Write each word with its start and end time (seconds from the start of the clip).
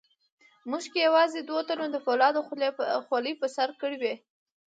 په 0.61 0.65
موږ 0.71 0.83
کې 0.91 0.99
یوازې 1.07 1.39
دوو 1.41 1.61
تنو 1.67 1.85
د 1.91 1.97
فولادو 2.05 2.41
خولۍ 3.07 3.33
په 3.41 3.47
سر 3.55 3.69
کړې 3.81 3.97
وې. 4.01 4.13